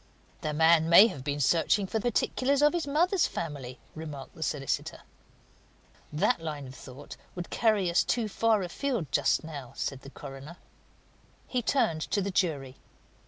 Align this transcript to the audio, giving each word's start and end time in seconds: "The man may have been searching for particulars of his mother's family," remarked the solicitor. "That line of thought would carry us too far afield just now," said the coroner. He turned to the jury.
"The 0.41 0.51
man 0.51 0.89
may 0.89 1.05
have 1.05 1.23
been 1.23 1.39
searching 1.39 1.85
for 1.85 1.99
particulars 1.99 2.63
of 2.63 2.73
his 2.73 2.87
mother's 2.87 3.27
family," 3.27 3.77
remarked 3.93 4.33
the 4.33 4.41
solicitor. 4.41 5.01
"That 6.11 6.41
line 6.41 6.65
of 6.65 6.73
thought 6.73 7.17
would 7.35 7.51
carry 7.51 7.87
us 7.87 8.03
too 8.03 8.27
far 8.27 8.63
afield 8.63 9.11
just 9.11 9.43
now," 9.43 9.73
said 9.75 10.01
the 10.01 10.09
coroner. 10.09 10.57
He 11.47 11.61
turned 11.61 12.01
to 12.01 12.19
the 12.19 12.31
jury. 12.31 12.77